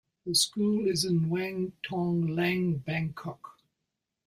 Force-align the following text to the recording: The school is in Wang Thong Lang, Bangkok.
The 0.25 0.33
school 0.33 0.87
is 0.87 1.05
in 1.05 1.29
Wang 1.29 1.73
Thong 1.87 2.25
Lang, 2.25 2.77
Bangkok. 2.77 3.59